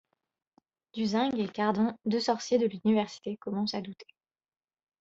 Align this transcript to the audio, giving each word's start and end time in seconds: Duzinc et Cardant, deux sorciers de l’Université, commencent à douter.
Duzinc 0.95 1.37
et 1.37 1.47
Cardant, 1.51 1.95
deux 2.05 2.19
sorciers 2.19 2.57
de 2.57 2.65
l’Université, 2.65 3.37
commencent 3.37 3.75
à 3.75 3.81
douter. 3.81 4.07